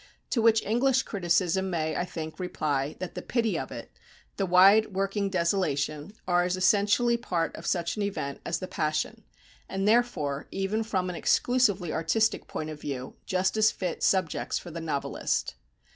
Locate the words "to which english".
0.31-1.03